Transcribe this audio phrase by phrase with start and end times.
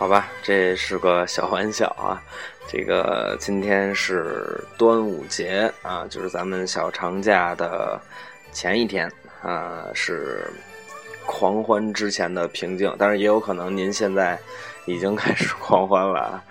[0.00, 2.16] 好吧，这是个小玩笑啊。
[2.66, 8.00] 这个今天是端午节啊，就是咱们小长假的
[8.50, 10.50] 前一天啊，是
[11.26, 12.90] 狂欢之前的平静。
[12.98, 14.38] 但是也有可能您现在
[14.86, 16.42] 已经开始狂欢了。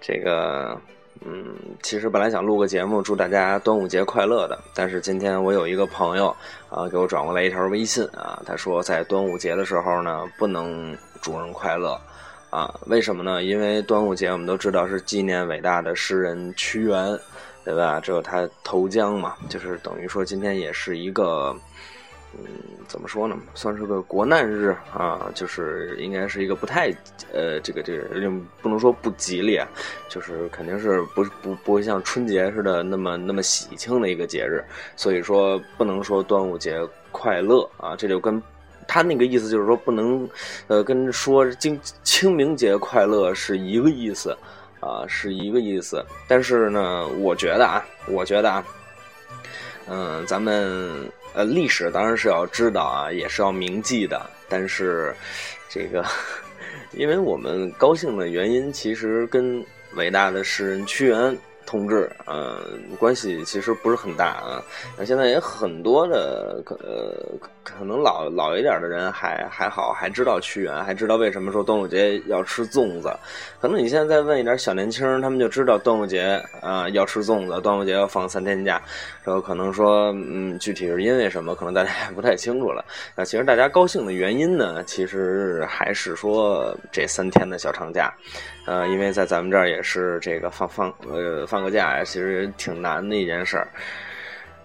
[0.00, 0.80] 这个。
[1.26, 4.58] 嗯，其实本来想录个节目，祝大家端午节快乐的。
[4.74, 6.34] 但是今天我有一个朋友
[6.70, 12.00] 啊，给我转过来一条微信啊，他说在端午节的时候呢，不能祝人快乐
[12.54, 12.72] 啊。
[12.86, 13.42] 为什么呢？
[13.42, 17.18] 因为端午节我们都知道是纪念伟大的诗人屈原，
[17.64, 17.98] 对吧？
[18.00, 21.56] 只有他投江嘛，就是等于说今天也是一个。
[22.36, 22.46] 嗯，
[22.88, 23.36] 怎么说呢？
[23.54, 26.90] 算是个国难日啊，就是应该是一个不太
[27.32, 28.04] 呃，这个这个
[28.60, 29.56] 不能说不吉利，
[30.08, 34.64] 就是肯定是不不不会像春节似的那么那么喜庆的一个节日，
[34.96, 36.80] 所以说不能说端午节
[37.12, 38.42] 快乐啊，这就跟
[38.86, 40.28] 他那个意思就是说不能
[40.66, 44.36] 呃跟说清清明节快乐是一个意思
[44.80, 46.04] 啊，是一个意思。
[46.28, 48.64] 但是呢，我觉得啊，我觉得啊，
[49.88, 51.10] 嗯，咱们。
[51.36, 54.24] 呃，历史当然是要知道啊，也是要铭记的。
[54.48, 55.12] 但是，
[55.68, 56.04] 这个，
[56.94, 59.60] 因为我们高兴的原因，其实跟
[59.96, 61.36] 伟大的诗人屈原。
[61.66, 62.56] 同志，嗯，
[62.98, 64.62] 关系其实不是很大啊。
[65.04, 66.76] 现在也很多的，可
[67.62, 73.10] 可能老老一点的人还还好，还知道屈原，还知道为什么说端午节要吃粽子。
[73.60, 78.80] 可能你现在再问一点小年轻，他们就知道端午节啊要吃粽子，端午节要放三天假。
[79.22, 82.84] 然后可能说，嗯，具体是因为什么，可能大家 也不太清楚了。
[83.16, 88.12] 那其实大家高兴的原因呢，其实还是说这三天的小长假。
[88.66, 93.68] 呃，因为在咱们这儿也是这个放放呃放个假，其实挺难的一件事儿。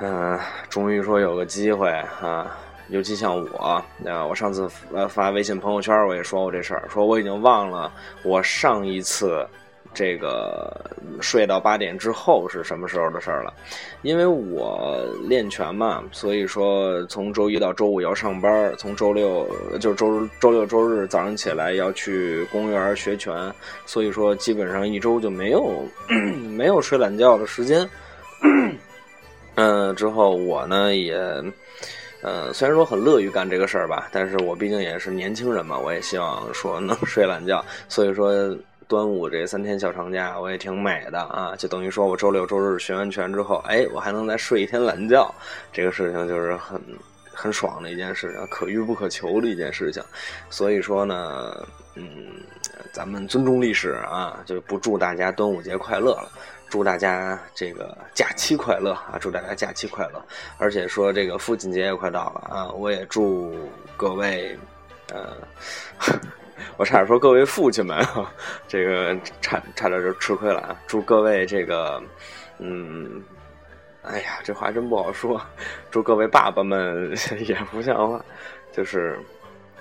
[0.00, 0.36] 嗯，
[0.68, 1.88] 终于说有个机会
[2.20, 3.56] 啊，尤其像我，
[4.04, 4.68] 啊，我上次
[5.08, 7.92] 发微信朋友圈我也说过这事儿，说我已经忘了
[8.24, 9.46] 我上一次。
[9.94, 10.74] 这个
[11.20, 13.52] 睡到八点之后是什么时候的事儿了？
[14.02, 19.46] 因为我练拳嘛，所以说从周一到周五要上班，从周六
[19.78, 23.34] 就周周六周日早上起来要去公园学拳，
[23.84, 25.84] 所以说基本上一周就没有
[26.50, 27.88] 没有睡懒觉的时间。
[29.56, 31.14] 嗯，之后我呢也，
[32.22, 38.56] 呃，虽然说很乐于干这个事儿吧，但是我毕竟也是年轻人嘛，我也希望说能 睡懒觉，所以说。
[38.92, 41.56] 端午这三天小长假，我也挺美的啊！
[41.56, 45.34] 就等于说我周六周日学完拳之后，哎，我还能再睡一天懒觉，
[45.72, 46.78] 这个事情就是很
[47.32, 50.02] 很爽的一件事情，可遇不可求的一件事情。
[50.50, 52.04] 所以说呢，嗯，
[52.92, 56.28] 咱们尊重历史啊，就不祝大家端午节快乐了，
[56.68, 59.16] 祝大家这个假期快乐啊！
[59.18, 60.22] 祝大家假期快乐，
[60.58, 63.56] 而且说这个父亲节也快到了啊，我也祝
[63.96, 64.54] 各位，
[65.14, 65.28] 呃。
[66.76, 68.04] 我差点说各位父亲们，
[68.66, 70.76] 这个差差点就吃亏了啊！
[70.86, 72.02] 祝各位这个，
[72.58, 73.22] 嗯，
[74.02, 75.40] 哎呀，这话真不好说。
[75.90, 77.12] 祝各位爸爸们
[77.46, 78.24] 也不像话，
[78.72, 79.18] 就是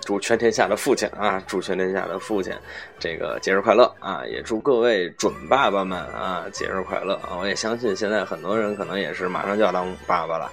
[0.02, 2.54] 祝全天下的父亲啊，祝全天下的父亲
[3.00, 4.24] 这个节日快乐啊！
[4.26, 7.20] 也祝各位准爸爸们啊，节日快乐！
[7.40, 10.52] 我也相信现在很多人可能也是马上就要当爸爸了，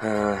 [0.00, 0.38] 嗯，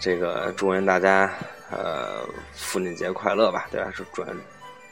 [0.00, 1.30] 这个祝愿大家。
[1.70, 3.90] 呃，父亲节快乐吧，对吧？
[3.94, 4.24] 祝祝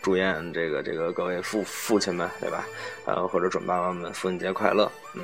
[0.03, 2.65] 祝愿这个这个各位父父亲们，对吧？
[3.07, 4.91] 呃，或者准爸爸们，父亲节快乐。
[5.15, 5.23] 嗯，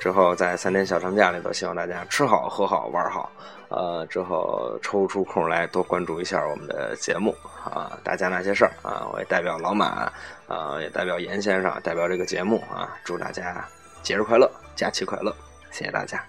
[0.00, 3.32] 之后在三天小长假里头，希望大家吃好喝好玩好。
[3.68, 10.12] 呃，之后抽出空来多关注一下我们的节目啊，大家那些事儿啊，我也代表老马
[10.46, 13.66] 啊，也代表严先生，代表这个节目啊，祝大家
[14.02, 15.34] 节日快乐，假期快乐，
[15.70, 16.22] 谢谢大家。